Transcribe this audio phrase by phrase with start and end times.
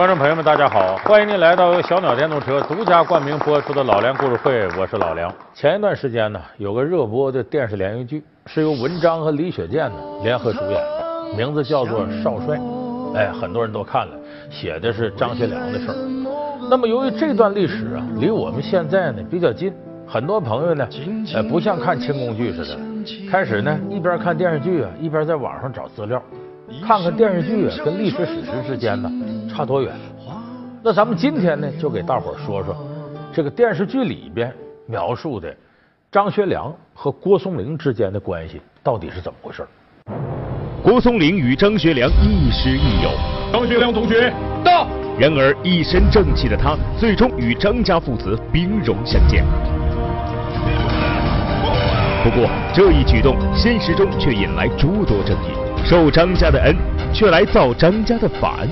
[0.00, 0.96] 观众朋友们，大家好！
[1.04, 5.30] 欢迎您来到由小鸟电动车独家冠名播出的老梁故事会，我是老梁。
[5.52, 10.82] 前一段时间呢，有个热播的电视连续剧，是由文章和李雪健呢联合主演，
[11.36, 12.56] 名字叫做《少帅》。
[13.14, 14.16] 哎，很多人都看了，
[14.48, 15.94] 写的是张学良的事儿。
[16.70, 19.70] 那么，由于这段历史啊，离我们现在呢比较近，
[20.06, 20.88] 很多朋友呢，
[21.34, 22.78] 呃，不像看清宫剧似的，
[23.30, 26.22] 开始呢一边看电视剧啊，一边在网上找资料。
[26.86, 29.10] 看看电视剧啊，跟历史史实之间呢
[29.52, 29.92] 差多远？
[30.82, 32.74] 那咱们今天呢，就给大伙儿说说
[33.32, 34.54] 这个电视剧里边
[34.86, 35.54] 描述的
[36.10, 39.66] 张学良和郭松龄之间的关系到底是怎么回事？
[40.82, 43.10] 郭松龄与张学良亦师亦友，
[43.52, 44.32] 张学良同学
[44.64, 44.86] 到。
[45.18, 49.44] 然而一身正气的他，最终与张家父子兵戎相见。
[52.24, 55.52] 不过这一举动，现实中却引来诸多争议。
[55.84, 56.74] 受张家的恩，
[57.12, 58.66] 却来造张家的反。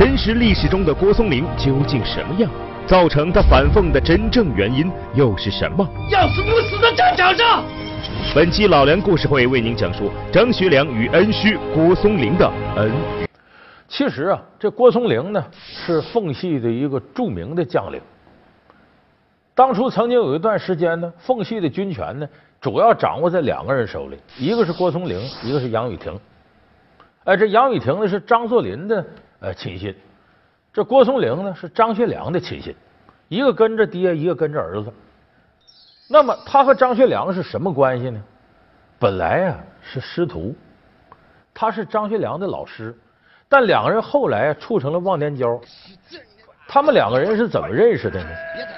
[0.00, 2.50] 真实历史中的郭松龄究竟什么样？
[2.86, 5.86] 造成他反奉的真正原因又是什么？
[6.10, 7.62] 要死不死在战场上。
[8.34, 12.90] 本期老梁故事会为您讲述张学良与恩师郭松龄的恩。
[13.88, 18.00] 其实啊，这郭松龄呢是奉系的一个著名的将领。
[19.54, 22.26] 当初曾经有一段时间呢，奉系的军权呢。
[22.58, 26.18] 主要掌握在两个人手里，一个是郭松龄，一个是杨雨婷。
[27.24, 29.04] 哎，这杨雨婷呢是张作霖的
[29.40, 29.94] 呃亲信，
[30.72, 32.74] 这郭松龄呢是张学良的亲信，
[33.28, 34.92] 一个跟着爹，一个跟着儿子。
[36.08, 38.22] 那么他和张学良是什么关系呢？
[38.98, 40.54] 本来呀是师徒，
[41.54, 42.94] 他是张学良的老师，
[43.48, 45.58] 但两个人后来处成了忘年交。
[46.68, 48.28] 他们两个人是怎么认识的呢？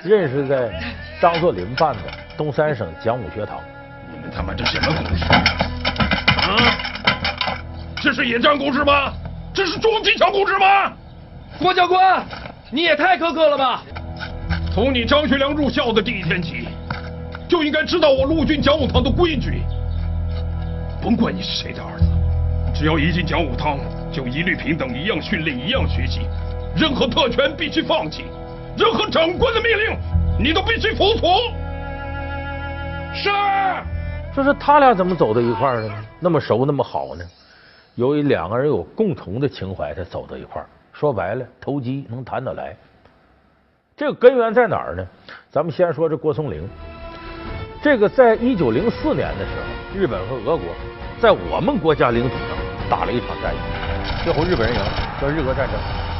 [0.04, 0.80] 认识在
[1.20, 2.02] 张作霖办的
[2.36, 3.60] 东三省讲武学堂。
[4.10, 5.24] 你们他妈这什么故事？
[5.24, 6.56] 啊？
[8.00, 9.12] 这是野战故事吗？
[9.54, 10.92] 这是重机枪故事吗？
[11.58, 12.24] 郭教官，
[12.70, 13.82] 你也太苛刻了吧！
[14.74, 16.66] 从你张学良入校的第一天起，
[17.46, 19.62] 就应该知道我陆军讲武堂的规矩。
[21.02, 22.06] 甭管你是谁的儿子，
[22.74, 23.78] 只要一进讲武堂，
[24.10, 26.20] 就一律平等，一样训练，一样学习。
[26.74, 28.24] 任何特权必须放弃，
[28.78, 29.98] 任何长官的命令
[30.38, 31.30] 你都必须服从。
[33.14, 33.28] 是。
[34.34, 35.94] 这是他俩怎么走到一块儿的呢？
[36.18, 37.22] 那么熟，那么好呢？
[37.94, 40.66] 由于两个人有共同的情怀，才走到一块儿。
[40.92, 42.76] 说白了，投机能谈得来。
[43.96, 45.06] 这个根源在哪儿呢？
[45.50, 46.68] 咱们先说这郭松龄。
[47.82, 50.66] 这个在一九零四年的时候，日本和俄国
[51.20, 52.56] 在我们国家领土上
[52.88, 53.58] 打了一场战役，
[54.24, 56.11] 最后日本人赢了，叫日俄战争。